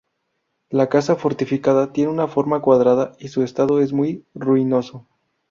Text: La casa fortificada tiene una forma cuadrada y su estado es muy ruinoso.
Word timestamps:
La 0.71 0.89
casa 0.89 1.15
fortificada 1.15 1.93
tiene 1.93 2.09
una 2.09 2.27
forma 2.27 2.59
cuadrada 2.59 3.11
y 3.19 3.27
su 3.27 3.43
estado 3.43 3.79
es 3.81 3.93
muy 3.93 4.25
ruinoso. 4.33 5.05